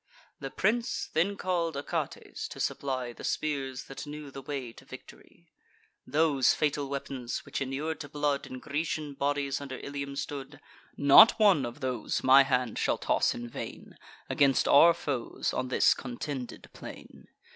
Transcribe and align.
The 0.39 0.49
prince 0.49 1.11
then 1.13 1.37
call'd 1.37 1.75
Achates, 1.77 2.47
to 2.47 2.59
supply 2.59 3.13
The 3.13 3.23
spears 3.23 3.83
that 3.83 4.07
knew 4.07 4.31
the 4.31 4.41
way 4.41 4.73
to 4.73 4.83
victory— 4.83 5.51
"Those 6.07 6.55
fatal 6.55 6.89
weapons, 6.89 7.45
which, 7.45 7.61
inur'd 7.61 7.99
to 7.99 8.09
blood, 8.09 8.47
In 8.47 8.57
Grecian 8.57 9.13
bodies 9.13 9.61
under 9.61 9.77
Ilium 9.77 10.15
stood: 10.15 10.59
Not 10.97 11.37
one 11.37 11.67
of 11.67 11.81
those 11.81 12.23
my 12.23 12.41
hand 12.41 12.79
shall 12.79 12.97
toss 12.97 13.35
in 13.35 13.47
vain 13.47 13.95
Against 14.27 14.67
our 14.67 14.95
foes, 14.95 15.53
on 15.53 15.67
this 15.67 15.93
contended 15.93 16.71
plain." 16.73 17.27